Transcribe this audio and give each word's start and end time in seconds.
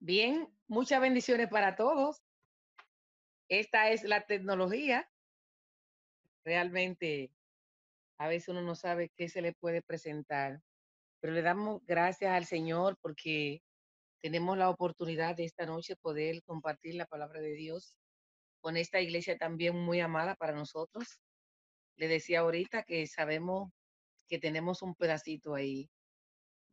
Bien, 0.00 0.52
muchas 0.66 1.00
bendiciones 1.00 1.48
para 1.48 1.76
todos. 1.76 2.20
Esta 3.48 3.90
es 3.90 4.02
la 4.02 4.26
tecnología. 4.26 5.08
Realmente, 6.44 7.30
a 8.18 8.26
veces 8.26 8.48
uno 8.48 8.62
no 8.62 8.74
sabe 8.74 9.12
qué 9.16 9.28
se 9.28 9.40
le 9.40 9.52
puede 9.52 9.82
presentar, 9.82 10.60
pero 11.20 11.32
le 11.32 11.42
damos 11.42 11.84
gracias 11.86 12.32
al 12.32 12.44
Señor 12.44 12.98
porque 13.00 13.62
tenemos 14.20 14.58
la 14.58 14.68
oportunidad 14.68 15.36
de 15.36 15.44
esta 15.44 15.64
noche 15.64 15.94
poder 15.94 16.42
compartir 16.42 16.96
la 16.96 17.06
palabra 17.06 17.40
de 17.40 17.52
Dios 17.52 17.96
con 18.60 18.76
esta 18.76 19.00
iglesia 19.00 19.38
también 19.38 19.76
muy 19.76 20.00
amada 20.00 20.34
para 20.34 20.54
nosotros. 20.54 21.20
Le 21.96 22.08
decía 22.08 22.40
ahorita 22.40 22.82
que 22.82 23.06
sabemos 23.06 23.70
que 24.28 24.40
tenemos 24.40 24.82
un 24.82 24.96
pedacito 24.96 25.54
ahí 25.54 25.88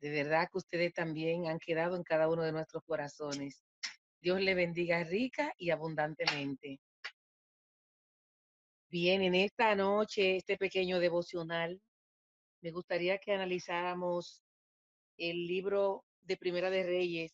de 0.03 0.11
verdad 0.11 0.49
que 0.51 0.57
ustedes 0.57 0.93
también 0.93 1.47
han 1.47 1.59
quedado 1.59 1.95
en 1.95 2.03
cada 2.03 2.27
uno 2.27 2.43
de 2.43 2.51
nuestros 2.51 2.83
corazones. 2.83 3.63
Dios 4.19 4.41
le 4.41 4.53
bendiga 4.53 5.01
rica 5.05 5.53
y 5.57 5.69
abundantemente. 5.69 6.81
Bien, 8.89 9.21
en 9.21 9.33
esta 9.33 9.73
noche, 9.75 10.35
este 10.35 10.57
pequeño 10.57 10.99
devocional, 10.99 11.81
me 12.61 12.71
gustaría 12.71 13.17
que 13.17 13.31
analizáramos 13.31 14.43
el 15.15 15.47
libro 15.47 16.03
de 16.23 16.35
Primera 16.35 16.69
de 16.69 16.83
Reyes 16.83 17.31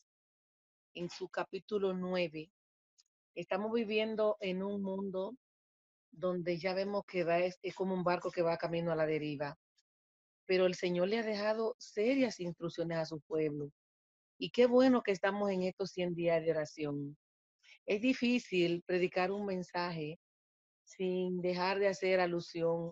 en 0.94 1.10
su 1.10 1.28
capítulo 1.28 1.96
9. 1.96 2.52
Estamos 3.34 3.74
viviendo 3.74 4.38
en 4.42 4.62
un 4.62 4.84
mundo 4.84 5.36
donde 6.12 6.60
ya 6.60 6.76
vemos 6.76 7.04
que 7.08 7.24
va, 7.24 7.40
es, 7.40 7.58
es 7.64 7.74
como 7.74 7.96
un 7.96 8.04
barco 8.04 8.30
que 8.30 8.44
va 8.44 8.58
camino 8.58 8.92
a 8.92 8.96
la 8.96 9.08
deriva 9.08 9.58
pero 10.50 10.66
el 10.66 10.74
Señor 10.74 11.10
le 11.10 11.20
ha 11.20 11.24
dejado 11.24 11.76
serias 11.78 12.40
instrucciones 12.40 12.98
a 12.98 13.06
su 13.06 13.22
pueblo. 13.22 13.72
Y 14.40 14.50
qué 14.50 14.66
bueno 14.66 15.04
que 15.04 15.12
estamos 15.12 15.52
en 15.52 15.62
estos 15.62 15.92
100 15.92 16.16
días 16.16 16.44
de 16.44 16.50
oración. 16.50 17.16
Es 17.86 18.02
difícil 18.02 18.82
predicar 18.82 19.32
un 19.32 19.46
mensaje 19.46 20.20
sin 20.84 21.40
dejar 21.40 21.78
de 21.78 21.90
hacer 21.90 22.20
alusión 22.20 22.92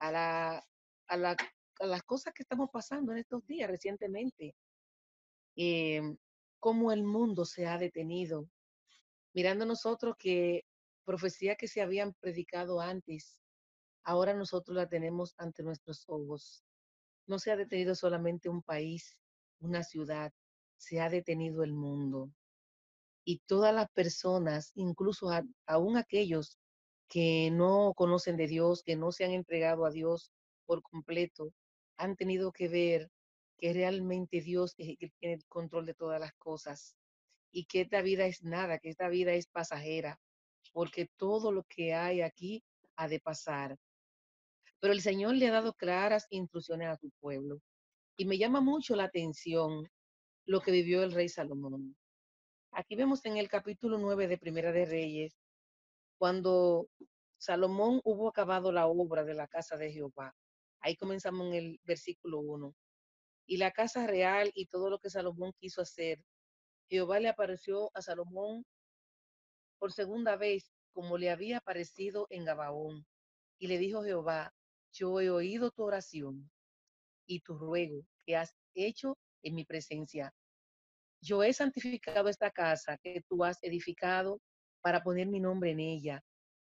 a, 0.00 0.10
la, 0.10 0.66
a, 1.06 1.16
la, 1.16 1.36
a 1.78 1.86
las 1.86 2.02
cosas 2.02 2.34
que 2.34 2.42
estamos 2.42 2.68
pasando 2.72 3.12
en 3.12 3.18
estos 3.18 3.46
días 3.46 3.70
recientemente. 3.70 4.56
Eh, 5.54 6.02
cómo 6.58 6.90
el 6.90 7.04
mundo 7.04 7.44
se 7.44 7.68
ha 7.68 7.78
detenido. 7.78 8.50
Mirando 9.34 9.64
nosotros 9.64 10.16
que 10.18 10.64
profecía 11.04 11.54
que 11.54 11.68
se 11.68 11.80
habían 11.80 12.12
predicado 12.14 12.80
antes, 12.80 13.38
ahora 14.02 14.34
nosotros 14.34 14.76
la 14.76 14.88
tenemos 14.88 15.32
ante 15.38 15.62
nuestros 15.62 16.02
ojos 16.08 16.64
no 17.28 17.38
se 17.38 17.52
ha 17.52 17.56
detenido 17.56 17.94
solamente 17.94 18.48
un 18.48 18.62
país, 18.62 19.16
una 19.60 19.82
ciudad, 19.82 20.32
se 20.76 21.00
ha 21.00 21.08
detenido 21.08 21.62
el 21.62 21.72
mundo. 21.72 22.30
Y 23.24 23.40
todas 23.46 23.74
las 23.74 23.88
personas, 23.90 24.72
incluso 24.74 25.28
aún 25.66 25.96
aquellos 25.96 26.58
que 27.08 27.50
no 27.50 27.92
conocen 27.94 28.36
de 28.36 28.46
Dios, 28.46 28.82
que 28.82 28.96
no 28.96 29.12
se 29.12 29.24
han 29.24 29.32
entregado 29.32 29.84
a 29.84 29.90
Dios 29.90 30.30
por 30.66 30.82
completo, 30.82 31.52
han 31.96 32.16
tenido 32.16 32.52
que 32.52 32.68
ver 32.68 33.10
que 33.58 33.72
realmente 33.72 34.40
Dios 34.40 34.74
es 34.78 34.96
tiene 35.18 35.34
el 35.34 35.44
control 35.48 35.84
de 35.86 35.94
todas 35.94 36.20
las 36.20 36.32
cosas 36.34 36.96
y 37.52 37.64
que 37.64 37.82
esta 37.82 38.02
vida 38.02 38.26
es 38.26 38.42
nada, 38.42 38.78
que 38.78 38.88
esta 38.90 39.08
vida 39.08 39.32
es 39.32 39.46
pasajera, 39.46 40.20
porque 40.72 41.08
todo 41.16 41.50
lo 41.52 41.64
que 41.64 41.94
hay 41.94 42.20
aquí 42.20 42.62
ha 42.96 43.08
de 43.08 43.20
pasar. 43.20 43.76
Pero 44.80 44.92
el 44.92 45.00
Señor 45.00 45.34
le 45.34 45.48
ha 45.48 45.52
dado 45.52 45.72
claras 45.74 46.26
instrucciones 46.30 46.88
a 46.88 46.96
su 46.96 47.10
pueblo. 47.20 47.60
Y 48.16 48.24
me 48.24 48.38
llama 48.38 48.60
mucho 48.60 48.96
la 48.96 49.04
atención 49.04 49.88
lo 50.46 50.60
que 50.60 50.72
vivió 50.72 51.02
el 51.02 51.12
rey 51.12 51.28
Salomón. 51.28 51.96
Aquí 52.72 52.96
vemos 52.96 53.24
en 53.24 53.36
el 53.36 53.48
capítulo 53.48 53.98
9 53.98 54.28
de 54.28 54.38
Primera 54.38 54.72
de 54.72 54.86
Reyes, 54.86 55.36
cuando 56.18 56.88
Salomón 57.38 58.00
hubo 58.04 58.28
acabado 58.28 58.72
la 58.72 58.86
obra 58.86 59.24
de 59.24 59.34
la 59.34 59.48
casa 59.48 59.76
de 59.76 59.92
Jehová. 59.92 60.34
Ahí 60.80 60.96
comenzamos 60.96 61.48
en 61.48 61.54
el 61.54 61.80
versículo 61.84 62.40
1. 62.40 62.74
Y 63.46 63.56
la 63.56 63.70
casa 63.72 64.06
real 64.06 64.50
y 64.54 64.66
todo 64.66 64.90
lo 64.90 64.98
que 64.98 65.10
Salomón 65.10 65.52
quiso 65.58 65.80
hacer, 65.80 66.22
Jehová 66.88 67.20
le 67.20 67.28
apareció 67.28 67.90
a 67.94 68.02
Salomón 68.02 68.64
por 69.78 69.92
segunda 69.92 70.36
vez, 70.36 70.72
como 70.92 71.18
le 71.18 71.30
había 71.30 71.58
aparecido 71.58 72.26
en 72.30 72.44
Gabaón. 72.44 73.06
Y 73.58 73.68
le 73.68 73.78
dijo 73.78 74.02
Jehová, 74.02 74.52
yo 74.92 75.20
he 75.20 75.30
oído 75.30 75.70
tu 75.70 75.84
oración 75.84 76.50
y 77.26 77.40
tu 77.40 77.56
ruego 77.56 78.04
que 78.24 78.36
has 78.36 78.54
hecho 78.74 79.16
en 79.42 79.54
mi 79.54 79.64
presencia. 79.64 80.32
Yo 81.20 81.42
he 81.42 81.52
santificado 81.52 82.28
esta 82.28 82.50
casa 82.50 82.98
que 83.02 83.22
tú 83.28 83.44
has 83.44 83.62
edificado 83.62 84.40
para 84.80 85.02
poner 85.02 85.26
mi 85.26 85.40
nombre 85.40 85.72
en 85.72 85.80
ella 85.80 86.22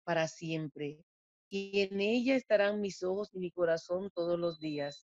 para 0.04 0.28
siempre. 0.28 1.04
Y 1.50 1.82
en 1.82 2.00
ella 2.00 2.36
estarán 2.36 2.80
mis 2.80 3.04
ojos 3.04 3.30
y 3.34 3.40
mi 3.40 3.52
corazón 3.52 4.10
todos 4.14 4.40
los 4.40 4.58
días. 4.60 5.06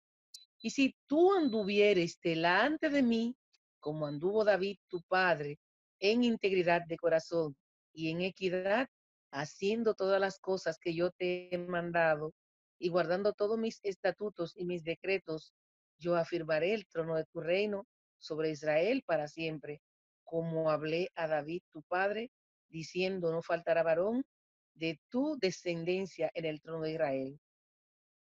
Y 0.59 0.69
si 0.69 0.95
tú 1.07 1.33
anduvieres 1.33 2.19
delante 2.21 2.89
de 2.89 3.01
mí, 3.01 3.35
como 3.79 4.05
anduvo 4.05 4.45
David 4.45 4.77
tu 4.87 5.01
padre, 5.03 5.59
en 5.99 6.23
integridad 6.23 6.81
de 6.87 6.97
corazón 6.97 7.55
y 7.91 8.11
en 8.11 8.21
equidad, 8.21 8.87
haciendo 9.31 9.95
todas 9.95 10.21
las 10.21 10.39
cosas 10.39 10.77
que 10.79 10.93
yo 10.93 11.11
te 11.11 11.53
he 11.53 11.57
mandado, 11.57 12.33
y 12.79 12.89
guardando 12.89 13.33
todos 13.33 13.57
mis 13.57 13.79
estatutos 13.83 14.53
y 14.55 14.65
mis 14.65 14.83
decretos, 14.83 15.53
yo 15.97 16.15
afirmaré 16.15 16.73
el 16.73 16.85
trono 16.87 17.15
de 17.15 17.25
tu 17.25 17.39
reino 17.39 17.85
sobre 18.17 18.49
Israel 18.49 19.03
para 19.05 19.27
siempre, 19.27 19.81
como 20.23 20.69
hablé 20.69 21.09
a 21.15 21.27
David 21.27 21.61
tu 21.71 21.81
padre, 21.83 22.31
diciendo, 22.69 23.31
no 23.31 23.41
faltará 23.41 23.83
varón 23.83 24.25
de 24.73 24.99
tu 25.09 25.37
descendencia 25.39 26.31
en 26.33 26.45
el 26.45 26.61
trono 26.61 26.81
de 26.81 26.93
Israel. 26.93 27.39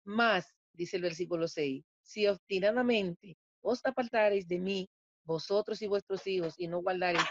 Más, 0.03 0.53
dice 0.73 0.97
el 0.97 1.03
versículo 1.03 1.47
6, 1.47 1.83
si 2.01 2.27
obstinadamente 2.27 3.37
os 3.61 3.79
apartareis 3.85 4.47
de 4.47 4.59
mí, 4.59 4.89
vosotros 5.23 5.81
y 5.81 5.87
vuestros 5.87 6.25
hijos, 6.27 6.55
y 6.57 6.67
no 6.67 6.81
guardareis 6.81 7.23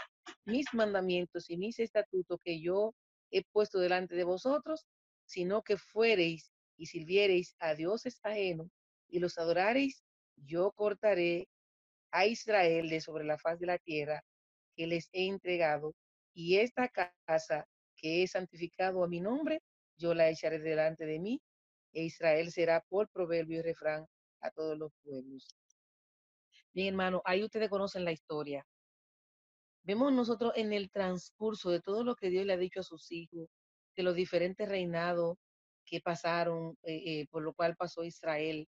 mis 0.45 0.65
mandamientos 0.73 1.49
y 1.49 1.57
mis 1.57 1.79
estatutos 1.79 2.39
que 2.43 2.59
yo 2.59 2.93
he 3.29 3.43
puesto 3.51 3.79
delante 3.79 4.15
de 4.15 4.23
vosotros, 4.23 4.85
sino 5.25 5.61
que 5.61 5.77
fuereis 5.77 6.51
y 6.81 6.87
sirviereis 6.87 7.55
a 7.59 7.75
dioses 7.75 8.19
ajenos 8.23 8.67
y 9.07 9.19
los 9.19 9.37
adorareis, 9.37 10.03
yo 10.35 10.71
cortaré 10.71 11.47
a 12.09 12.25
Israel 12.25 12.89
de 12.89 12.99
sobre 13.01 13.23
la 13.23 13.37
faz 13.37 13.59
de 13.59 13.67
la 13.67 13.77
tierra 13.77 14.23
que 14.75 14.87
les 14.87 15.07
he 15.13 15.27
entregado, 15.27 15.93
y 16.33 16.57
esta 16.57 16.89
casa 16.89 17.67
que 17.95 18.23
he 18.23 18.27
santificado 18.27 19.03
a 19.03 19.07
mi 19.07 19.21
nombre, 19.21 19.61
yo 19.95 20.15
la 20.15 20.27
echaré 20.27 20.57
delante 20.57 21.05
de 21.05 21.19
mí, 21.19 21.39
e 21.93 22.05
Israel 22.05 22.51
será 22.51 22.81
por 22.89 23.07
proverbio 23.09 23.59
y 23.59 23.61
refrán 23.61 24.07
a 24.39 24.49
todos 24.49 24.75
los 24.75 24.91
pueblos. 25.03 25.55
Bien, 26.73 26.87
hermano, 26.87 27.21
ahí 27.25 27.43
ustedes 27.43 27.69
conocen 27.69 28.05
la 28.05 28.11
historia. 28.11 28.65
Vemos 29.83 30.11
nosotros 30.13 30.53
en 30.55 30.73
el 30.73 30.89
transcurso 30.89 31.69
de 31.69 31.79
todo 31.79 32.03
lo 32.03 32.15
que 32.15 32.31
Dios 32.31 32.47
le 32.47 32.53
ha 32.53 32.57
dicho 32.57 32.79
a 32.79 32.83
sus 32.83 33.11
hijos, 33.11 33.49
de 33.95 34.01
los 34.01 34.15
diferentes 34.15 34.67
reinados 34.67 35.37
que 35.91 35.99
pasaron, 36.01 36.77
eh, 36.83 37.03
eh, 37.05 37.27
por 37.29 37.43
lo 37.43 37.53
cual 37.53 37.75
pasó 37.75 38.03
Israel. 38.03 38.67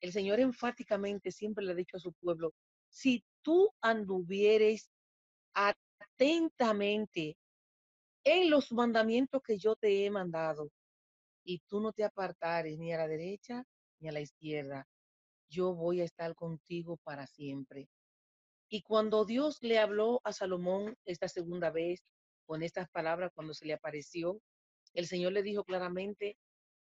El 0.00 0.12
Señor 0.12 0.40
enfáticamente 0.40 1.30
siempre 1.30 1.64
le 1.64 1.72
ha 1.72 1.76
dicho 1.76 1.96
a 1.96 2.00
su 2.00 2.12
pueblo, 2.12 2.52
si 2.88 3.24
tú 3.42 3.70
anduvieres 3.80 4.90
atentamente 5.54 7.38
en 8.24 8.50
los 8.50 8.72
mandamientos 8.72 9.40
que 9.42 9.56
yo 9.56 9.76
te 9.76 10.04
he 10.04 10.10
mandado, 10.10 10.70
y 11.46 11.60
tú 11.68 11.80
no 11.80 11.92
te 11.92 12.04
apartares 12.04 12.76
ni 12.76 12.92
a 12.92 12.98
la 12.98 13.06
derecha 13.06 13.64
ni 14.00 14.08
a 14.08 14.12
la 14.12 14.20
izquierda, 14.20 14.86
yo 15.48 15.74
voy 15.74 16.00
a 16.00 16.04
estar 16.04 16.34
contigo 16.34 16.98
para 17.04 17.26
siempre. 17.26 17.88
Y 18.68 18.82
cuando 18.82 19.24
Dios 19.24 19.58
le 19.62 19.78
habló 19.78 20.20
a 20.24 20.32
Salomón 20.32 20.96
esta 21.04 21.28
segunda 21.28 21.70
vez 21.70 22.02
con 22.44 22.64
estas 22.64 22.88
palabras, 22.90 23.30
cuando 23.32 23.54
se 23.54 23.64
le 23.64 23.74
apareció, 23.74 24.40
el 24.92 25.06
Señor 25.06 25.32
le 25.32 25.44
dijo 25.44 25.62
claramente, 25.62 26.36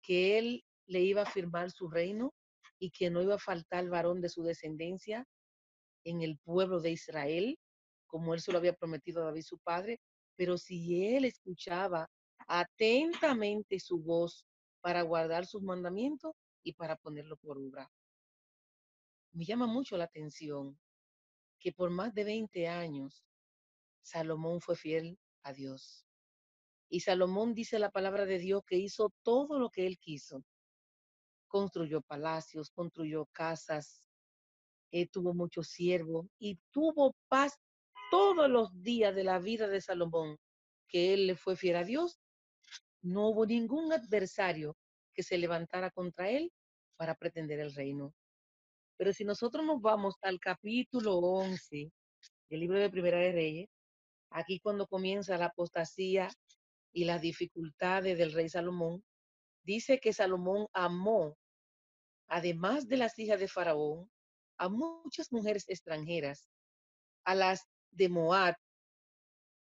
que 0.02 0.38
él 0.38 0.64
le 0.86 1.00
iba 1.00 1.22
a 1.22 1.30
firmar 1.30 1.70
su 1.70 1.88
reino 1.88 2.34
y 2.78 2.90
que 2.90 3.10
no 3.10 3.22
iba 3.22 3.36
a 3.36 3.38
faltar 3.38 3.88
varón 3.88 4.20
de 4.20 4.28
su 4.28 4.42
descendencia 4.42 5.26
en 6.04 6.22
el 6.22 6.38
pueblo 6.38 6.80
de 6.80 6.90
Israel, 6.90 7.58
como 8.06 8.34
él 8.34 8.40
se 8.40 8.52
lo 8.52 8.58
había 8.58 8.74
prometido 8.74 9.22
a 9.22 9.26
David 9.26 9.42
su 9.42 9.58
padre, 9.58 10.00
pero 10.36 10.58
si 10.58 11.06
él 11.06 11.24
escuchaba 11.24 12.10
atentamente 12.48 13.78
su 13.78 13.98
voz 13.98 14.44
para 14.80 15.02
guardar 15.02 15.46
sus 15.46 15.62
mandamientos 15.62 16.32
y 16.64 16.72
para 16.72 16.96
ponerlo 16.96 17.36
por 17.36 17.58
obra. 17.58 17.88
Me 19.32 19.44
llama 19.44 19.66
mucho 19.66 19.96
la 19.96 20.04
atención 20.04 20.78
que 21.58 21.72
por 21.72 21.90
más 21.90 22.12
de 22.12 22.24
20 22.24 22.68
años 22.68 23.24
Salomón 24.02 24.60
fue 24.60 24.76
fiel 24.76 25.18
a 25.42 25.52
Dios. 25.52 26.04
Y 26.92 27.00
Salomón 27.00 27.54
dice 27.54 27.78
la 27.78 27.90
palabra 27.90 28.26
de 28.26 28.38
Dios 28.38 28.62
que 28.66 28.76
hizo 28.76 29.14
todo 29.22 29.58
lo 29.58 29.70
que 29.70 29.86
él 29.86 29.96
quiso. 29.98 30.44
Construyó 31.48 32.02
palacios, 32.02 32.68
construyó 32.68 33.24
casas, 33.32 34.06
eh, 34.90 35.08
tuvo 35.08 35.32
muchos 35.32 35.68
siervos 35.68 36.26
y 36.38 36.58
tuvo 36.70 37.16
paz 37.28 37.58
todos 38.10 38.46
los 38.50 38.82
días 38.82 39.14
de 39.14 39.24
la 39.24 39.38
vida 39.38 39.68
de 39.68 39.80
Salomón, 39.80 40.36
que 40.86 41.14
él 41.14 41.28
le 41.28 41.34
fue 41.34 41.56
fiel 41.56 41.76
a 41.76 41.84
Dios. 41.84 42.20
No 43.00 43.28
hubo 43.28 43.46
ningún 43.46 43.90
adversario 43.90 44.76
que 45.14 45.22
se 45.22 45.38
levantara 45.38 45.90
contra 45.90 46.28
él 46.28 46.52
para 46.98 47.14
pretender 47.14 47.58
el 47.60 47.74
reino. 47.74 48.12
Pero 48.98 49.14
si 49.14 49.24
nosotros 49.24 49.64
nos 49.64 49.80
vamos 49.80 50.16
al 50.20 50.38
capítulo 50.38 51.16
11 51.16 51.90
del 52.50 52.60
libro 52.60 52.78
de 52.78 52.90
Primera 52.90 53.16
de 53.16 53.32
Reyes, 53.32 53.70
aquí 54.28 54.60
cuando 54.60 54.86
comienza 54.86 55.38
la 55.38 55.46
apostasía 55.46 56.28
y 56.92 57.04
las 57.04 57.20
dificultades 57.20 58.18
del 58.18 58.32
rey 58.32 58.48
Salomón, 58.48 59.02
dice 59.64 59.98
que 59.98 60.12
Salomón 60.12 60.66
amó, 60.72 61.36
además 62.28 62.88
de 62.88 62.96
las 62.96 63.18
hijas 63.18 63.40
de 63.40 63.48
Faraón, 63.48 64.10
a 64.58 64.68
muchas 64.68 65.32
mujeres 65.32 65.64
extranjeras, 65.68 66.48
a 67.24 67.34
las 67.34 67.66
de 67.90 68.08
Moab, 68.08 68.56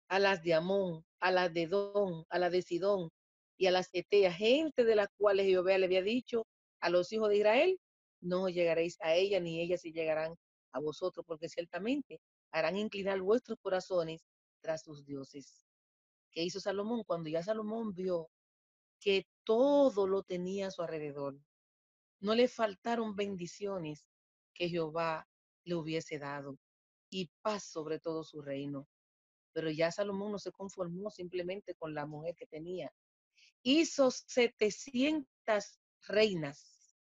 a 0.10 0.20
las 0.20 0.42
de 0.44 0.54
Amón, 0.54 1.06
a 1.20 1.32
las 1.32 1.54
de 1.54 1.68
Don, 1.68 2.26
a 2.30 2.40
las 2.40 2.52
de 2.52 2.62
Sidón 2.62 3.10
y 3.58 3.68
a 3.68 3.72
las 3.72 3.90
Eteas, 3.94 4.36
gente 4.36 4.84
de 4.86 4.96
las 4.96 5.10
cuales 5.18 5.46
Jehová 5.46 5.78
le 5.78 5.86
había 5.86 6.02
dicho 6.02 6.46
a 6.80 6.90
los 6.90 7.12
hijos 7.12 7.30
de 7.30 7.38
Israel, 7.38 7.80
no 8.22 8.50
llegaréis 8.50 8.98
a 9.02 9.14
ella 9.16 9.40
ni 9.40 9.62
ellas 9.62 9.82
se 9.82 9.92
llegarán 9.92 10.36
a 10.72 10.80
vosotros, 10.80 11.26
porque 11.26 11.50
ciertamente 11.50 12.20
harán 12.52 12.78
inclinar 12.78 13.22
vuestros 13.22 13.58
corazones 13.62 14.22
tras 14.62 14.84
sus 14.84 15.06
dioses. 15.06 15.67
¿Qué 16.38 16.44
hizo 16.44 16.60
Salomón? 16.60 17.04
Cuando 17.04 17.32
ya 17.32 17.42
Salomón 17.42 17.96
vio 17.96 18.30
que 19.00 19.26
todo 19.44 20.06
lo 20.06 20.22
tenía 20.22 20.68
a 20.68 20.72
su 20.72 20.84
alrededor, 20.84 21.36
no 22.20 22.36
le 22.36 22.48
faltaron 22.48 23.16
bendiciones 23.16 24.08
que 24.54 24.70
Jehová 24.70 25.28
le 25.64 25.74
hubiese 25.74 26.20
dado 26.20 26.60
y 27.10 27.32
paz 27.42 27.64
sobre 27.64 28.00
todo 28.00 28.24
su 28.24 28.44
reino. 28.44 28.88
Pero 29.52 29.72
ya 29.72 29.92
Salomón 29.92 30.34
no 30.34 30.38
se 30.38 30.52
conformó 30.52 31.10
simplemente 31.10 31.74
con 31.74 31.96
la 31.96 32.06
mujer 32.06 32.36
que 32.36 32.46
tenía. 32.46 32.94
Hizo 33.64 34.12
700 34.12 35.80
reinas, 36.04 37.00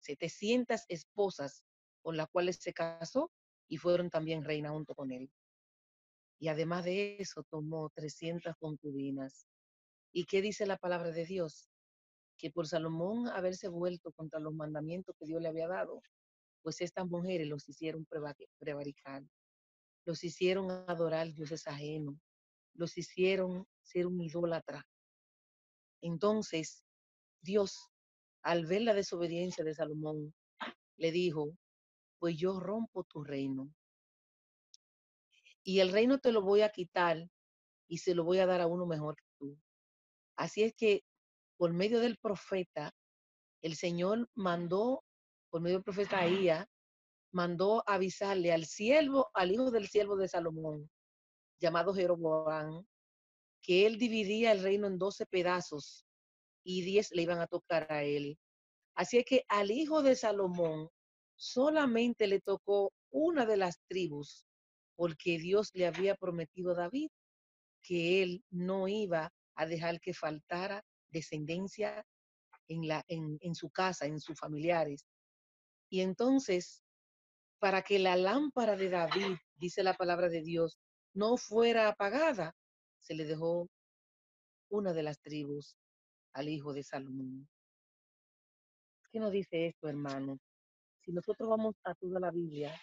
700 0.00 0.82
esposas 0.88 1.64
con 2.02 2.18
las 2.18 2.28
cuales 2.28 2.58
se 2.60 2.74
casó 2.74 3.32
y 3.66 3.78
fueron 3.78 4.10
también 4.10 4.44
reinas 4.44 4.72
junto 4.72 4.94
con 4.94 5.10
él. 5.10 5.30
Y 6.38 6.48
además 6.48 6.84
de 6.84 7.16
eso 7.18 7.44
tomó 7.50 7.90
300 7.94 8.54
concubinas. 8.56 9.46
¿Y 10.12 10.24
qué 10.24 10.42
dice 10.42 10.66
la 10.66 10.76
palabra 10.76 11.10
de 11.10 11.24
Dios? 11.24 11.68
Que 12.38 12.50
por 12.50 12.66
Salomón 12.66 13.28
haberse 13.28 13.68
vuelto 13.68 14.12
contra 14.12 14.40
los 14.40 14.54
mandamientos 14.54 15.14
que 15.18 15.26
Dios 15.26 15.40
le 15.40 15.48
había 15.48 15.68
dado, 15.68 16.02
pues 16.62 16.80
estas 16.80 17.06
mujeres 17.06 17.46
los 17.46 17.68
hicieron 17.68 18.06
prevaricar, 18.58 19.22
los 20.06 20.24
hicieron 20.24 20.70
adorar 20.88 21.32
dioses 21.32 21.66
ajenos, 21.66 22.16
los 22.74 22.96
hicieron 22.96 23.66
ser 23.82 24.06
un 24.06 24.20
idólatra. 24.20 24.86
Entonces, 26.00 26.84
Dios, 27.42 27.90
al 28.42 28.66
ver 28.66 28.82
la 28.82 28.94
desobediencia 28.94 29.64
de 29.64 29.74
Salomón, 29.74 30.34
le 30.96 31.12
dijo, 31.12 31.56
pues 32.18 32.36
yo 32.36 32.60
rompo 32.60 33.04
tu 33.04 33.22
reino. 33.22 33.70
Y 35.64 35.80
el 35.80 35.90
reino 35.90 36.18
te 36.18 36.30
lo 36.30 36.42
voy 36.42 36.60
a 36.60 36.68
quitar 36.68 37.28
y 37.88 37.98
se 37.98 38.14
lo 38.14 38.24
voy 38.24 38.38
a 38.38 38.46
dar 38.46 38.60
a 38.60 38.66
uno 38.66 38.86
mejor 38.86 39.16
que 39.16 39.24
tú. 39.38 39.58
Así 40.36 40.62
es 40.62 40.74
que 40.74 41.02
por 41.56 41.72
medio 41.72 42.00
del 42.00 42.18
profeta, 42.18 42.94
el 43.62 43.74
Señor 43.74 44.28
mandó 44.34 45.02
por 45.54 45.60
medio 45.60 45.76
del 45.76 45.84
profeta 45.84 46.18
Ahía, 46.18 46.68
mandó 47.32 47.84
avisarle 47.86 48.52
al 48.52 48.64
siervo, 48.64 49.30
al 49.34 49.52
hijo 49.52 49.70
del 49.70 49.86
siervo 49.86 50.16
de 50.16 50.26
Salomón, 50.26 50.90
llamado 51.60 51.94
Jeroboam, 51.94 52.84
que 53.62 53.86
él 53.86 53.96
dividía 53.96 54.50
el 54.50 54.62
reino 54.62 54.88
en 54.88 54.98
doce 54.98 55.26
pedazos 55.26 56.04
y 56.64 56.82
diez 56.82 57.12
le 57.12 57.22
iban 57.22 57.40
a 57.40 57.46
tocar 57.46 57.86
a 57.92 58.02
él. 58.02 58.36
Así 58.96 59.18
es 59.18 59.24
que 59.24 59.44
al 59.48 59.70
hijo 59.70 60.02
de 60.02 60.16
Salomón 60.16 60.88
solamente 61.36 62.26
le 62.26 62.40
tocó 62.40 62.92
una 63.12 63.46
de 63.46 63.56
las 63.56 63.80
tribus, 63.88 64.46
porque 64.96 65.38
Dios 65.38 65.70
le 65.74 65.86
había 65.86 66.14
prometido 66.14 66.72
a 66.72 66.74
David 66.74 67.08
que 67.82 68.22
él 68.22 68.44
no 68.50 68.88
iba 68.88 69.32
a 69.54 69.66
dejar 69.66 70.00
que 70.00 70.14
faltara 70.14 70.82
descendencia 71.10 72.04
en, 72.68 72.88
la, 72.88 73.04
en, 73.08 73.54
su 73.54 73.70
casa, 73.70 74.06
en 74.06 74.20
sus 74.20 74.38
familiares. 74.38 75.06
Y 75.90 76.00
entonces, 76.00 76.82
para 77.58 77.82
que 77.82 77.98
la 77.98 78.16
lámpara 78.16 78.76
de 78.76 78.88
David, 78.88 79.36
dice 79.56 79.82
la 79.82 79.94
palabra 79.94 80.28
de 80.28 80.42
Dios, 80.42 80.78
no 81.12 81.36
fuera 81.36 81.88
apagada, 81.88 82.54
se 83.00 83.14
le 83.14 83.24
dejó 83.24 83.68
una 84.70 84.92
de 84.92 85.02
las 85.02 85.20
tribus 85.20 85.76
al 86.32 86.48
hijo 86.48 86.72
de 86.72 86.82
Salomón. 86.82 87.48
¿Qué 89.12 89.20
nos 89.20 89.30
dice 89.30 89.68
esto, 89.68 89.88
hermano? 89.88 90.38
Si 91.04 91.12
nosotros 91.12 91.48
vamos 91.48 91.76
a 91.84 91.94
toda 91.94 92.18
la 92.18 92.32
Biblia, 92.32 92.74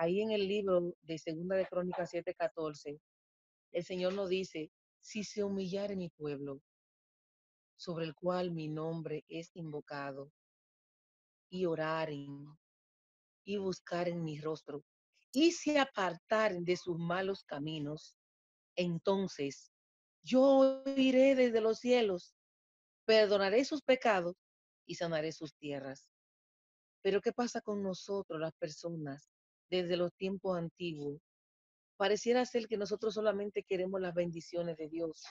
ahí 0.00 0.22
en 0.22 0.30
el 0.30 0.48
libro 0.48 0.94
de 1.02 1.18
Segunda 1.18 1.56
de 1.56 1.66
Crónicas 1.66 2.10
7:14, 2.10 2.98
el 3.72 3.84
Señor 3.84 4.14
nos 4.14 4.30
dice, 4.30 4.72
si 4.98 5.24
se 5.24 5.44
humillare 5.44 5.94
mi 5.94 6.08
pueblo, 6.08 6.62
sobre 7.76 8.06
el 8.06 8.14
cual 8.14 8.50
mi 8.50 8.66
nombre 8.68 9.26
es 9.28 9.54
invocado, 9.54 10.32
y 11.50 11.66
oraren 11.66 12.46
y 13.44 13.58
buscar 13.58 14.08
en 14.08 14.24
mi 14.24 14.40
rostro 14.40 14.82
y 15.32 15.52
se 15.52 15.78
apartaren 15.78 16.64
de 16.64 16.76
sus 16.76 16.98
malos 16.98 17.44
caminos, 17.44 18.16
entonces 18.76 19.70
yo 20.22 20.82
iré 20.96 21.34
desde 21.34 21.60
los 21.60 21.78
cielos, 21.78 22.34
perdonaré 23.04 23.66
sus 23.66 23.82
pecados 23.82 24.36
y 24.86 24.94
sanaré 24.94 25.32
sus 25.32 25.54
tierras. 25.56 26.08
Pero 27.02 27.20
¿qué 27.20 27.32
pasa 27.32 27.60
con 27.60 27.82
nosotros, 27.82 28.40
las 28.40 28.54
personas, 28.54 29.30
desde 29.70 29.96
los 29.96 30.12
tiempos 30.14 30.58
antiguos? 30.58 31.20
Pareciera 31.96 32.44
ser 32.44 32.66
que 32.66 32.76
nosotros 32.76 33.14
solamente 33.14 33.62
queremos 33.62 34.00
las 34.00 34.14
bendiciones 34.14 34.76
de 34.76 34.88
Dios, 34.88 35.22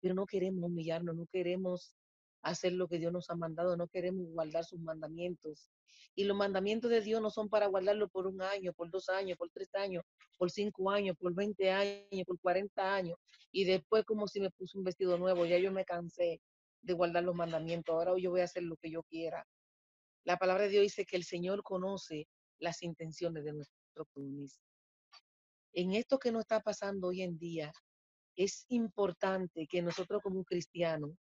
pero 0.00 0.14
no 0.14 0.26
queremos 0.26 0.64
humillarnos, 0.64 1.16
no 1.16 1.26
queremos 1.26 1.94
hacer 2.42 2.72
lo 2.72 2.88
que 2.88 2.98
Dios 2.98 3.12
nos 3.12 3.30
ha 3.30 3.36
mandado, 3.36 3.76
no 3.76 3.88
queremos 3.88 4.26
guardar 4.28 4.64
sus 4.64 4.80
mandamientos. 4.80 5.70
Y 6.14 6.24
los 6.24 6.36
mandamientos 6.36 6.90
de 6.90 7.00
Dios 7.00 7.20
no 7.20 7.30
son 7.30 7.48
para 7.48 7.66
guardarlo 7.66 8.08
por 8.08 8.26
un 8.26 8.42
año, 8.42 8.72
por 8.72 8.90
dos 8.90 9.08
años, 9.08 9.36
por 9.38 9.50
tres 9.50 9.74
años, 9.74 10.04
por 10.36 10.50
cinco 10.50 10.90
años, 10.90 11.16
por 11.16 11.34
veinte 11.34 11.70
años, 11.70 12.24
por 12.26 12.38
cuarenta 12.40 12.94
años. 12.94 13.16
Y 13.52 13.64
después 13.64 14.04
como 14.04 14.26
si 14.26 14.40
me 14.40 14.50
puse 14.50 14.78
un 14.78 14.84
vestido 14.84 15.16
nuevo, 15.18 15.46
ya 15.46 15.58
yo 15.58 15.72
me 15.72 15.84
cansé 15.84 16.40
de 16.82 16.92
guardar 16.92 17.24
los 17.24 17.34
mandamientos, 17.34 17.94
ahora 17.94 18.14
yo 18.18 18.30
voy 18.30 18.40
a 18.40 18.44
hacer 18.44 18.62
lo 18.62 18.76
que 18.76 18.90
yo 18.90 19.02
quiera. 19.04 19.46
La 20.24 20.36
palabra 20.36 20.64
de 20.64 20.70
Dios 20.70 20.82
dice 20.82 21.04
que 21.04 21.16
el 21.16 21.24
Señor 21.24 21.62
conoce 21.62 22.26
las 22.58 22.82
intenciones 22.82 23.44
de 23.44 23.52
nuestro 23.52 24.06
comunismo. 24.12 24.62
En 25.72 25.94
esto 25.94 26.18
que 26.18 26.32
nos 26.32 26.40
está 26.40 26.60
pasando 26.60 27.08
hoy 27.08 27.22
en 27.22 27.38
día, 27.38 27.72
es 28.36 28.64
importante 28.68 29.66
que 29.66 29.82
nosotros 29.82 30.22
como 30.22 30.44
cristianos 30.44 31.12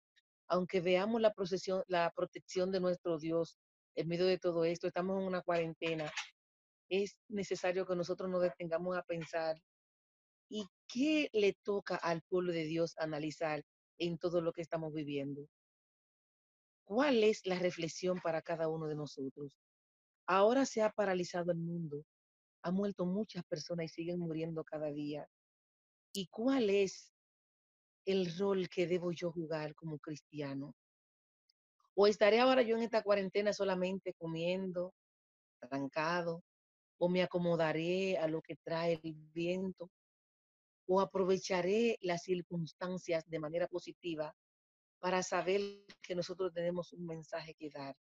aunque 0.49 0.81
veamos 0.81 1.21
la, 1.21 1.33
procesión, 1.33 1.83
la 1.89 2.13
protección 2.15 2.71
de 2.71 2.81
nuestro 2.81 3.19
Dios 3.19 3.59
en 3.95 4.09
medio 4.09 4.27
de 4.27 4.39
todo 4.39 4.65
esto, 4.65 4.87
estamos 4.87 5.19
en 5.19 5.27
una 5.27 5.43
cuarentena, 5.43 6.11
es 6.89 7.17
necesario 7.29 7.87
que 7.87 7.97
nosotros 7.97 8.31
nos 8.31 8.43
detengamos 8.43 8.97
a 8.97 9.03
pensar 9.03 9.57
y 10.49 10.67
qué 10.87 11.29
le 11.33 11.55
toca 11.65 11.97
al 11.97 12.23
pueblo 12.23 12.53
de 12.53 12.65
Dios 12.65 12.95
analizar 12.99 13.65
en 13.99 14.19
todo 14.19 14.41
lo 14.41 14.53
que 14.53 14.63
estamos 14.63 14.93
viviendo. 14.93 15.49
¿Cuál 16.85 17.25
es 17.25 17.45
la 17.47 17.59
reflexión 17.59 18.21
para 18.21 18.43
cada 18.43 18.69
uno 18.69 18.87
de 18.87 18.95
nosotros? 18.95 19.53
Ahora 20.27 20.67
se 20.67 20.83
ha 20.83 20.91
paralizado 20.91 21.53
el 21.53 21.59
mundo, 21.59 22.05
ha 22.63 22.71
muerto 22.73 23.07
muchas 23.07 23.45
personas 23.45 23.87
y 23.87 23.89
siguen 23.89 24.19
muriendo 24.19 24.65
cada 24.65 24.91
día. 24.91 25.29
¿Y 26.13 26.27
cuál 26.27 26.69
es 26.71 27.13
el 28.05 28.37
rol 28.37 28.69
que 28.69 28.87
debo 28.87 29.13
yo 29.13 29.31
jugar 29.31 29.75
como 29.75 29.99
cristiano? 29.99 30.75
¿O 31.95 32.07
estaré 32.07 32.41
ahora 32.41 32.63
yo 32.63 32.77
en 32.77 32.83
esta 32.83 33.03
cuarentena 33.03 33.53
solamente 33.53 34.15
comiendo, 34.15 34.93
trancado? 35.61 36.43
¿O 36.99 37.09
me 37.09 37.23
acomodaré 37.23 38.19
a 38.19 38.27
lo 38.27 38.43
que 38.43 38.57
trae 38.57 39.01
el 39.03 39.15
viento? 39.33 39.91
¿O 40.87 41.01
aprovecharé 41.01 41.99
las 42.01 42.23
circunstancias 42.23 43.25
de 43.29 43.39
manera 43.39 43.69
positiva 43.69 44.35
para 44.99 45.23
saber 45.23 45.61
que 46.03 46.15
nosotros 46.15 46.53
tenemos 46.53 46.93
un 46.93 47.07
mensaje 47.07 47.55
que 47.55 47.71
dar 47.71 47.95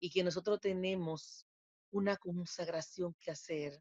y 0.00 0.10
que 0.10 0.22
nosotros 0.22 0.60
tenemos 0.60 1.46
una 1.90 2.16
consagración 2.16 3.14
que 3.20 3.30
hacer 3.30 3.80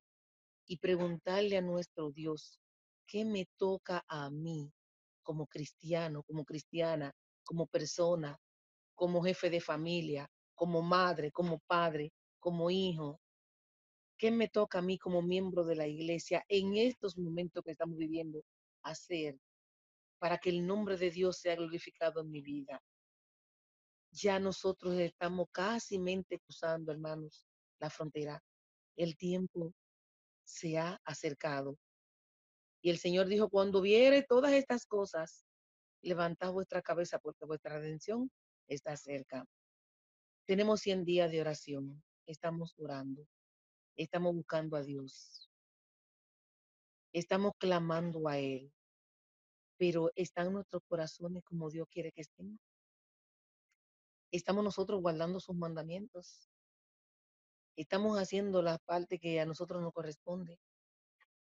y 0.65 0.77
preguntarle 0.77 1.57
a 1.57 1.61
nuestro 1.61 2.11
Dios, 2.11 2.59
¿qué 3.05 3.25
me 3.25 3.47
toca 3.57 4.03
a 4.07 4.29
mí 4.29 4.71
como 5.23 5.47
cristiano, 5.47 6.23
como 6.23 6.45
cristiana, 6.45 7.13
como 7.43 7.67
persona, 7.67 8.37
como 8.95 9.21
jefe 9.23 9.49
de 9.49 9.61
familia, 9.61 10.29
como 10.55 10.81
madre, 10.81 11.31
como 11.31 11.59
padre, 11.67 12.11
como 12.39 12.69
hijo, 12.71 13.19
¿Qué 14.17 14.31
me 14.31 14.47
toca 14.47 14.79
a 14.79 14.81
mí 14.81 14.97
como 14.97 15.21
miembro 15.21 15.63
de 15.63 15.75
la 15.75 15.87
iglesia 15.87 16.43
en 16.49 16.75
estos 16.75 17.17
momentos 17.17 17.63
que 17.63 17.71
estamos 17.71 17.97
viviendo 17.97 18.43
hacer 18.81 19.37
para 20.17 20.39
que 20.39 20.49
el 20.49 20.65
nombre 20.65 20.97
de 20.97 21.11
Dios 21.11 21.37
sea 21.37 21.55
glorificado 21.55 22.21
en 22.21 22.31
mi 22.31 22.41
vida? 22.41 22.81
Ya 24.11 24.39
nosotros 24.39 24.95
estamos 24.95 25.47
casi 25.51 25.99
cruzando, 26.45 26.91
hermanos, 26.91 27.45
la 27.79 27.89
frontera. 27.89 28.43
El 28.95 29.17
tiempo 29.17 29.73
se 30.43 30.77
ha 30.77 30.99
acercado. 31.03 31.77
Y 32.81 32.89
el 32.89 32.97
Señor 32.97 33.27
dijo, 33.27 33.49
cuando 33.49 33.81
viere 33.81 34.23
todas 34.23 34.53
estas 34.53 34.85
cosas, 34.85 35.45
levantad 36.01 36.51
vuestra 36.51 36.81
cabeza 36.81 37.19
porque 37.19 37.45
vuestra 37.45 37.79
redención 37.79 38.31
está 38.67 38.95
cerca. 38.95 39.45
Tenemos 40.45 40.81
100 40.81 41.03
días 41.03 41.31
de 41.31 41.41
oración. 41.41 42.01
Estamos 42.25 42.73
orando. 42.77 43.27
Estamos 43.97 44.33
buscando 44.33 44.77
a 44.77 44.83
Dios. 44.83 45.49
Estamos 47.13 47.53
clamando 47.57 48.27
a 48.27 48.37
Él. 48.37 48.71
Pero 49.77 50.11
están 50.15 50.53
nuestros 50.53 50.81
corazones 50.87 51.43
como 51.43 51.69
Dios 51.69 51.87
quiere 51.91 52.11
que 52.11 52.21
estén. 52.21 52.59
Estamos 54.37 54.63
nosotros 54.63 55.01
guardando 55.01 55.39
sus 55.39 55.55
mandamientos. 55.55 56.47
Estamos 57.75 58.19
haciendo 58.19 58.61
la 58.61 58.77
parte 58.77 59.17
que 59.17 59.39
a 59.39 59.47
nosotros 59.47 59.81
nos 59.81 59.91
corresponde. 59.91 60.59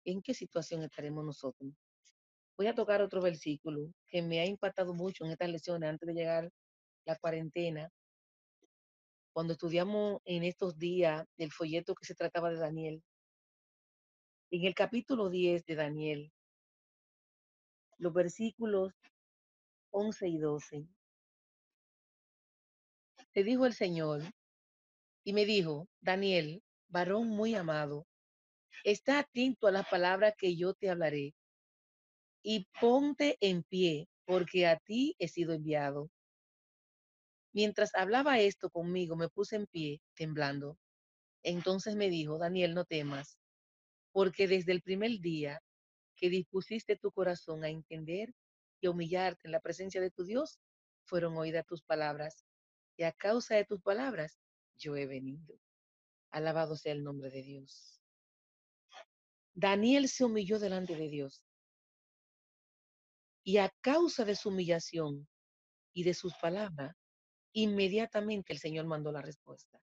¿En 0.04 0.24
qué 0.24 0.34
situación 0.34 0.82
estaremos 0.82 1.24
nosotros? 1.24 1.72
Voy 2.58 2.66
a 2.66 2.74
tocar 2.74 3.04
otro 3.04 3.22
versículo 3.22 3.94
que 4.08 4.24
me 4.24 4.40
ha 4.40 4.48
impactado 4.48 4.96
mucho 4.96 5.24
en 5.24 5.32
estas 5.32 5.50
lecciones 5.50 5.90
antes 5.92 6.08
de 6.08 6.14
llegar 6.16 6.50
la 7.06 7.16
cuarentena. 7.18 7.88
Cuando 9.32 9.54
estudiamos 9.54 10.20
en 10.26 10.44
estos 10.44 10.76
días 10.76 11.24
el 11.38 11.52
folleto 11.52 11.94
que 11.94 12.08
se 12.08 12.16
trataba 12.16 12.50
de 12.50 12.58
Daniel, 12.58 13.04
en 14.50 14.66
el 14.66 14.74
capítulo 14.74 15.30
10 15.30 15.66
de 15.66 15.76
Daniel, 15.76 16.34
los 18.00 18.12
versículos 18.12 18.92
11 19.92 20.28
y 20.30 20.38
12, 20.40 20.88
te 23.34 23.44
dijo 23.44 23.66
el 23.66 23.74
Señor 23.74 24.22
y 25.24 25.34
me 25.34 25.46
dijo, 25.46 25.88
Daniel, 26.02 26.62
varón 26.90 27.30
muy 27.30 27.56
amado, 27.56 28.06
está 28.84 29.20
atento 29.20 29.68
a 29.68 29.72
las 29.72 29.88
palabras 29.88 30.34
que 30.38 30.56
yo 30.56 30.74
te 30.74 30.90
hablaré 30.90 31.34
y 32.44 32.68
ponte 32.80 33.38
en 33.40 33.64
pie, 33.64 34.08
porque 34.26 34.68
a 34.68 34.78
ti 34.78 35.16
he 35.20 35.28
sido 35.28 35.54
enviado. 35.54 36.10
Mientras 37.54 37.94
hablaba 37.96 38.40
esto 38.40 38.70
conmigo, 38.70 39.16
me 39.16 39.30
puse 39.30 39.58
en 39.58 39.68
pie, 39.68 40.02
temblando. 40.16 40.78
Entonces 41.44 41.96
me 41.96 42.10
dijo, 42.10 42.38
Daniel, 42.38 42.74
no 42.74 42.86
temas, 42.86 43.38
porque 44.12 44.48
desde 44.48 44.72
el 44.72 44.82
primer 44.82 45.20
día 45.20 45.62
que 46.16 46.30
dispusiste 46.30 46.98
tu 46.98 47.12
corazón 47.12 47.64
a 47.64 47.70
entender 47.70 48.34
y 48.80 48.88
humillarte 48.88 49.48
en 49.48 49.52
la 49.52 49.60
presencia 49.60 50.02
de 50.02 50.12
tu 50.12 50.24
Dios, 50.24 50.60
fueron 51.06 51.36
oídas 51.38 51.66
tus 51.66 51.82
palabras, 51.84 52.46
y 52.98 53.04
a 53.04 53.12
causa 53.12 53.56
de 53.56 53.66
tus 53.66 53.82
palabras 53.82 54.38
yo 54.78 54.96
he 54.96 55.06
venido. 55.06 55.60
Alabado 56.32 56.76
sea 56.76 56.94
el 56.94 57.04
nombre 57.04 57.30
de 57.30 57.44
Dios. 57.44 58.02
Daniel 59.54 60.08
se 60.08 60.24
humilló 60.24 60.60
delante 60.60 60.96
de 60.96 61.10
Dios. 61.10 61.44
Y 63.44 63.58
a 63.58 63.70
causa 63.82 64.24
de 64.24 64.36
su 64.36 64.50
humillación 64.50 65.28
y 65.94 66.04
de 66.04 66.14
sus 66.14 66.34
palabras, 66.36 66.96
inmediatamente 67.54 68.54
el 68.54 68.60
Señor 68.60 68.86
mandó 68.86 69.12
la 69.12 69.22
respuesta. 69.22 69.82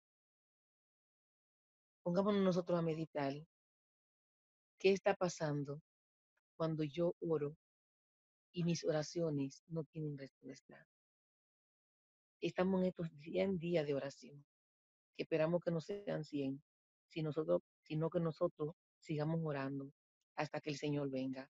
Pongámonos 2.03 2.43
nosotros 2.43 2.79
a 2.79 2.83
meditar. 2.83 3.35
¿Qué 4.79 4.93
está 4.93 5.15
pasando 5.15 5.83
cuando 6.57 6.85
yo 6.85 7.15
oro 7.21 7.57
y 8.53 8.65
mis 8.65 8.85
oraciones 8.85 9.63
no 9.67 9.85
tienen 9.85 10.17
respuesta? 10.17 10.87
Estamos 12.41 12.81
en 12.81 12.89
estos 12.89 13.09
100 13.21 13.59
días 13.59 13.87
de 13.87 13.95
oración, 13.95 14.45
que 15.17 15.25
esperamos 15.25 15.61
que 15.63 15.71
no 15.71 15.81
sean 15.81 16.25
100, 16.25 16.63
si 17.09 17.23
nosotros, 17.23 17.63
sino 17.83 18.11
que 18.11 18.21
nosotros 18.21 18.75
sigamos 19.01 19.41
orando 19.43 19.93
hasta 20.37 20.61
que 20.61 20.71
el 20.71 20.77
Señor 20.77 21.11
venga. 21.11 21.51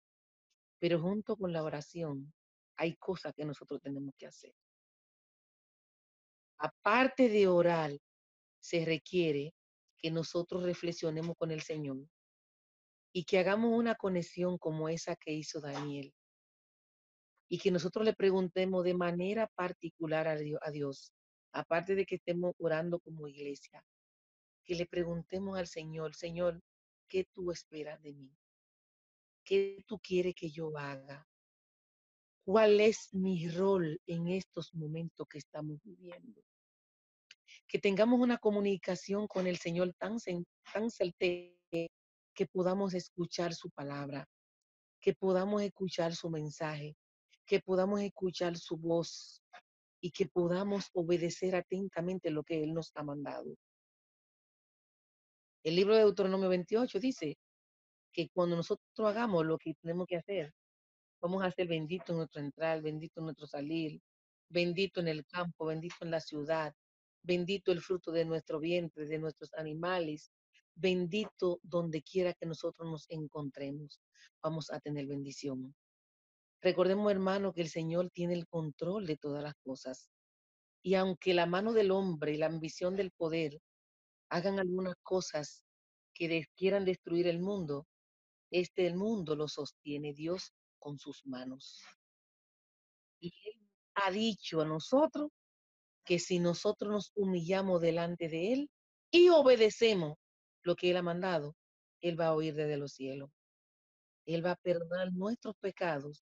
Pero 0.80 1.02
junto 1.02 1.38
con 1.38 1.52
la 1.52 1.64
oración 1.64 2.34
hay 2.78 2.96
cosas 2.96 3.34
que 3.34 3.46
nosotros 3.46 3.82
tenemos 3.82 4.14
que 4.18 4.28
hacer. 4.28 4.54
Aparte 6.60 7.30
de 7.30 7.48
orar, 7.48 7.92
se 8.60 8.86
requiere 8.86 9.54
que 9.98 10.12
nosotros 10.12 10.64
reflexionemos 10.64 11.36
con 11.38 11.52
el 11.52 11.62
Señor 11.62 12.08
y 13.12 13.26
que 13.26 13.40
hagamos 13.40 13.72
una 13.74 13.96
conexión 13.96 14.58
como 14.58 14.90
esa 14.90 15.16
que 15.16 15.32
hizo 15.32 15.62
Daniel. 15.62 16.14
Y 17.48 17.60
que 17.60 17.72
nosotros 17.72 18.06
le 18.06 18.14
preguntemos 18.14 18.84
de 18.84 18.94
manera 18.94 19.48
particular 19.56 20.28
a 20.28 20.72
Dios, 20.72 21.12
aparte 21.52 21.96
de 21.96 22.06
que 22.06 22.16
estemos 22.16 22.54
orando 22.58 23.00
como 23.00 23.28
iglesia, 23.28 23.84
que 24.64 24.76
le 24.76 24.86
preguntemos 24.86 25.58
al 25.58 25.68
Señor, 25.68 26.16
Señor, 26.16 26.62
¿qué 27.08 27.26
tú 27.32 27.52
esperas 27.52 28.02
de 28.02 28.14
mí? 28.14 28.32
¿Qué 29.44 29.84
tú 29.86 30.00
quieres 30.00 30.34
que 30.36 30.50
yo 30.50 30.76
haga? 30.78 31.28
¿Cuál 32.44 32.80
es 32.82 33.14
mi 33.14 33.48
rol 33.48 34.02
en 34.08 34.28
estos 34.28 34.74
momentos 34.74 35.28
que 35.28 35.38
estamos 35.38 35.80
viviendo? 35.84 36.44
Que 37.68 37.80
tengamos 37.80 38.20
una 38.20 38.38
comunicación 38.38 39.28
con 39.28 39.48
el 39.48 39.58
Señor 39.58 39.94
tan, 39.94 40.18
tan 40.74 40.90
certera 40.90 41.56
que 42.36 42.46
podamos 42.52 42.94
escuchar 42.94 43.54
su 43.54 43.70
palabra, 43.72 44.28
que 45.00 45.14
podamos 45.14 45.62
escuchar 45.62 46.16
su 46.16 46.30
mensaje, 46.30 46.96
que 47.46 47.60
podamos 47.60 48.02
escuchar 48.02 48.58
su 48.58 48.78
voz 48.78 49.42
y 50.02 50.12
que 50.12 50.28
podamos 50.28 50.90
obedecer 50.94 51.56
atentamente 51.56 52.30
lo 52.30 52.44
que 52.44 52.64
Él 52.64 52.74
nos 52.74 52.92
ha 52.96 53.04
mandado. 53.04 53.56
El 55.64 55.76
libro 55.76 55.96
de 55.96 56.02
Deuteronomio 56.02 56.50
28 56.50 57.00
dice 57.00 57.38
que 58.12 58.30
cuando 58.30 58.56
nosotros 58.56 58.86
hagamos 59.00 59.46
lo 59.46 59.58
que 59.58 59.74
tenemos 59.76 60.06
que 60.08 60.18
hacer, 60.18 60.54
vamos 61.22 61.44
a 61.44 61.52
ser 61.52 61.68
bendito 61.68 62.12
en 62.12 62.20
nuestro 62.20 62.42
entrar, 62.42 62.82
bendito 62.82 63.20
en 63.20 63.26
nuestro 63.26 63.48
salir, 63.48 64.00
bendito 64.50 65.00
en 65.00 65.08
el 65.08 65.26
campo, 65.26 65.66
bendito 65.66 65.96
en 66.02 66.12
la 66.12 66.20
ciudad, 66.20 66.74
bendito 67.24 67.72
el 67.72 67.82
fruto 67.82 68.12
de 68.12 68.26
nuestro 68.26 68.60
vientre, 68.60 69.08
de 69.08 69.18
nuestros 69.18 69.54
animales, 69.56 70.32
bendito 70.76 71.60
donde 71.64 72.04
quiera 72.04 72.34
que 72.34 72.46
nosotros 72.46 72.90
nos 72.90 73.10
encontremos, 73.10 74.00
vamos 74.44 74.70
a 74.72 74.80
tener 74.80 75.08
bendición. 75.08 75.74
Recordemos, 76.62 77.12
hermano, 77.12 77.54
que 77.54 77.62
el 77.62 77.70
Señor 77.70 78.10
tiene 78.10 78.34
el 78.34 78.48
control 78.48 79.06
de 79.06 79.18
todas 79.18 79.44
las 79.44 79.56
cosas. 79.64 80.10
Y 80.82 80.96
aunque 80.96 81.34
la 81.34 81.46
mano 81.46 81.74
del 81.74 81.92
hombre 81.92 82.34
y 82.34 82.38
la 82.38 82.48
ambición 82.48 82.96
del 82.96 83.12
poder 83.12 83.60
hagan 84.30 84.60
algunas 84.60 84.96
cosas 85.04 85.64
que 86.14 86.46
quieran 86.56 86.86
destruir 86.86 87.28
el 87.28 87.40
mundo, 87.40 87.88
este 88.52 88.88
el 88.88 88.96
mundo 88.96 89.36
lo 89.36 89.48
sostiene 89.48 90.14
Dios 90.14 90.54
con 90.80 90.98
sus 90.98 91.26
manos. 91.26 91.84
Y 93.20 93.34
Él 93.46 93.60
ha 93.96 94.12
dicho 94.12 94.62
a 94.62 94.66
nosotros 94.66 95.32
que 96.06 96.20
si 96.20 96.40
nosotros 96.40 96.92
nos 96.92 97.12
humillamos 97.16 97.82
delante 97.82 98.30
de 98.30 98.54
Él 98.54 98.70
y 99.12 99.30
obedecemos 99.30 100.18
lo 100.64 100.76
que 100.76 100.92
Él 100.92 100.98
ha 100.98 101.02
mandado, 101.02 101.56
Él 102.02 102.20
va 102.20 102.28
a 102.28 102.36
oír 102.36 102.54
desde 102.54 102.78
los 102.78 102.94
cielos. 102.94 103.30
Él 104.26 104.46
va 104.46 104.52
a 104.52 104.56
perdonar 104.56 105.12
nuestros 105.14 105.56
pecados 105.58 106.24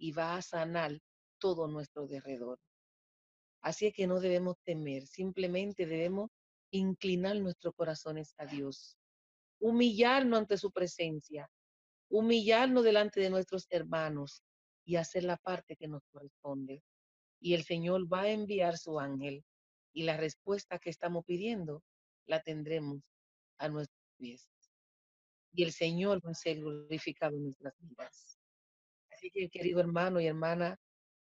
y 0.00 0.12
va 0.12 0.34
a 0.34 0.42
sanar 0.42 0.98
todo 1.38 1.68
nuestro 1.68 2.06
derredor. 2.06 2.58
Así 3.60 3.86
es 3.86 3.94
que 3.94 4.06
no 4.06 4.18
debemos 4.18 4.56
temer, 4.64 5.06
simplemente 5.06 5.86
debemos 5.86 6.30
inclinar 6.70 7.36
nuestros 7.36 7.74
corazones 7.74 8.34
a 8.38 8.46
Dios, 8.46 8.96
humillarnos 9.60 10.40
ante 10.40 10.56
su 10.56 10.72
presencia, 10.72 11.50
humillarnos 12.08 12.82
delante 12.82 13.20
de 13.20 13.28
nuestros 13.28 13.66
hermanos 13.68 14.42
y 14.86 14.96
hacer 14.96 15.24
la 15.24 15.36
parte 15.36 15.76
que 15.76 15.86
nos 15.86 16.02
corresponde. 16.10 16.82
Y 17.38 17.52
el 17.52 17.64
Señor 17.64 18.10
va 18.10 18.22
a 18.22 18.30
enviar 18.30 18.78
su 18.78 18.98
ángel 18.98 19.44
y 19.92 20.04
la 20.04 20.16
respuesta 20.16 20.78
que 20.78 20.88
estamos 20.88 21.24
pidiendo 21.26 21.82
la 22.26 22.40
tendremos 22.40 23.02
a 23.58 23.68
nuestros 23.68 24.02
pies. 24.16 24.48
Y 25.52 25.64
el 25.64 25.72
Señor 25.72 26.24
va 26.24 26.30
a 26.30 26.34
ser 26.34 26.58
glorificado 26.60 27.36
en 27.36 27.44
nuestras 27.44 27.74
vidas. 27.78 28.39
Así 29.20 29.30
que, 29.30 29.50
querido 29.50 29.80
hermano 29.80 30.18
y 30.18 30.26
hermana, 30.28 30.78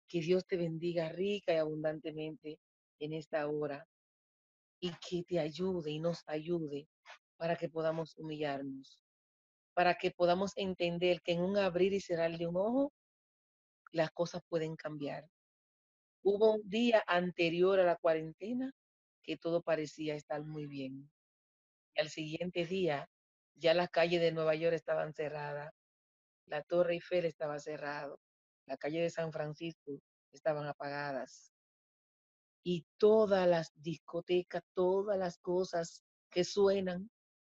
que 0.07 0.19
Dios 0.19 0.47
te 0.47 0.57
bendiga 0.57 1.09
rica 1.09 1.53
y 1.53 1.57
abundantemente 1.57 2.57
en 2.97 3.13
esta 3.13 3.47
hora 3.47 3.87
y 4.79 4.89
que 4.93 5.21
te 5.21 5.39
ayude 5.39 5.91
y 5.91 5.99
nos 5.99 6.23
ayude 6.25 6.87
para 7.37 7.55
que 7.55 7.69
podamos 7.69 8.17
humillarnos, 8.17 8.99
para 9.75 9.93
que 9.93 10.09
podamos 10.09 10.53
entender 10.55 11.21
que 11.21 11.33
en 11.33 11.41
un 11.41 11.55
abrir 11.55 11.93
y 11.93 11.99
cerrar 11.99 12.35
de 12.35 12.47
un 12.47 12.57
ojo, 12.57 12.91
las 13.91 14.09
cosas 14.09 14.41
pueden 14.49 14.75
cambiar. 14.75 15.29
Hubo 16.23 16.55
un 16.55 16.67
día 16.67 17.03
anterior 17.05 17.79
a 17.79 17.85
la 17.85 17.97
cuarentena 17.97 18.71
que 19.21 19.37
todo 19.37 19.61
parecía 19.61 20.15
estar 20.15 20.43
muy 20.43 20.65
bien. 20.65 21.11
Y 21.95 22.01
al 22.01 22.09
siguiente 22.09 22.65
día, 22.65 23.07
ya 23.53 23.75
las 23.75 23.89
calles 23.91 24.19
de 24.19 24.31
Nueva 24.31 24.55
York 24.55 24.73
estaban 24.73 25.13
cerradas, 25.13 25.71
la 26.45 26.61
Torre 26.63 26.93
Eiffel 26.93 27.25
estaba 27.25 27.59
cerrado, 27.59 28.19
la 28.65 28.77
calle 28.77 29.01
de 29.01 29.09
San 29.09 29.31
Francisco 29.31 29.99
estaban 30.31 30.65
apagadas. 30.67 31.51
Y 32.65 32.85
todas 32.97 33.47
las 33.47 33.71
discotecas, 33.75 34.63
todas 34.73 35.17
las 35.17 35.37
cosas 35.37 36.03
que 36.29 36.43
suenan, 36.43 37.09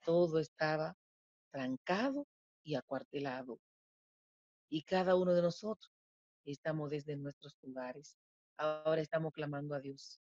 todo 0.04 0.40
estaba 0.40 0.98
trancado 1.52 2.28
y 2.64 2.76
acuartelado. 2.76 3.60
Y 4.70 4.84
cada 4.84 5.16
uno 5.16 5.34
de 5.34 5.42
nosotros 5.42 5.92
estamos 6.44 6.90
desde 6.90 7.16
nuestros 7.16 7.56
lugares. 7.62 8.18
Ahora 8.58 9.02
estamos 9.02 9.32
clamando 9.32 9.76
a 9.76 9.80
Dios. 9.80 10.20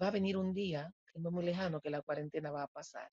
Va 0.00 0.08
a 0.08 0.12
venir 0.12 0.36
un 0.36 0.54
día, 0.54 0.92
que 1.12 1.20
no 1.20 1.30
muy 1.30 1.44
lejano, 1.44 1.80
que 1.80 1.90
la 1.90 2.02
cuarentena 2.02 2.50
va 2.50 2.62
a 2.62 2.68
pasar. 2.68 3.10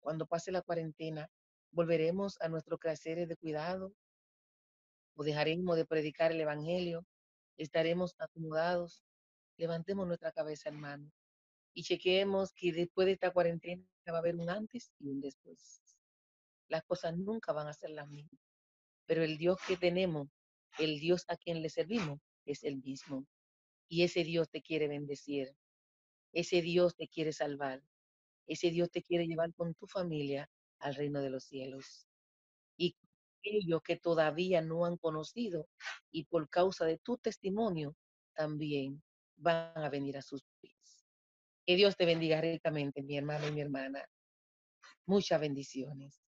Cuando 0.00 0.26
pase 0.26 0.52
la 0.52 0.62
cuarentena, 0.62 1.28
volveremos 1.76 2.40
a 2.40 2.48
nuestros 2.48 2.80
quehaceres 2.80 3.28
de 3.28 3.36
cuidado 3.36 3.92
o 5.14 5.22
dejaremos 5.22 5.76
de 5.76 5.84
predicar 5.84 6.32
el 6.32 6.40
Evangelio, 6.40 7.04
estaremos 7.58 8.14
acomodados. 8.18 9.04
Levantemos 9.58 10.06
nuestra 10.06 10.32
cabeza, 10.32 10.70
hermano, 10.70 11.12
y 11.74 11.82
chequeemos 11.82 12.52
que 12.54 12.72
después 12.72 13.04
de 13.04 13.12
esta 13.12 13.30
cuarentena 13.30 13.84
va 14.08 14.16
a 14.16 14.18
haber 14.20 14.36
un 14.36 14.48
antes 14.48 14.90
y 14.98 15.08
un 15.08 15.20
después. 15.20 15.82
Las 16.68 16.82
cosas 16.84 17.14
nunca 17.16 17.52
van 17.52 17.68
a 17.68 17.74
ser 17.74 17.90
las 17.90 18.08
mismas, 18.08 18.40
pero 19.04 19.22
el 19.22 19.36
Dios 19.36 19.58
que 19.68 19.76
tenemos, 19.76 20.28
el 20.78 20.98
Dios 20.98 21.24
a 21.28 21.36
quien 21.36 21.60
le 21.60 21.68
servimos, 21.68 22.20
es 22.46 22.64
el 22.64 22.78
mismo. 22.78 23.26
Y 23.88 24.02
ese 24.02 24.24
Dios 24.24 24.48
te 24.48 24.62
quiere 24.62 24.88
bendecir, 24.88 25.54
ese 26.32 26.62
Dios 26.62 26.96
te 26.96 27.06
quiere 27.06 27.32
salvar, 27.32 27.82
ese 28.46 28.70
Dios 28.70 28.90
te 28.90 29.02
quiere 29.02 29.26
llevar 29.26 29.52
con 29.54 29.74
tu 29.74 29.86
familia 29.86 30.48
al 30.80 30.94
reino 30.94 31.20
de 31.20 31.30
los 31.30 31.44
cielos. 31.44 32.06
Y 32.76 32.96
aquellos 33.40 33.82
que 33.82 33.96
todavía 33.96 34.60
no 34.62 34.84
han 34.84 34.96
conocido 34.96 35.68
y 36.10 36.24
por 36.24 36.48
causa 36.48 36.84
de 36.84 36.98
tu 36.98 37.18
testimonio 37.18 37.96
también 38.34 39.02
van 39.36 39.72
a 39.76 39.88
venir 39.88 40.16
a 40.16 40.22
sus 40.22 40.44
pies. 40.60 41.06
Que 41.66 41.76
Dios 41.76 41.96
te 41.96 42.06
bendiga 42.06 42.40
ricamente, 42.40 43.02
mi 43.02 43.16
hermano 43.16 43.48
y 43.48 43.52
mi 43.52 43.60
hermana. 43.60 44.04
Muchas 45.06 45.40
bendiciones. 45.40 46.25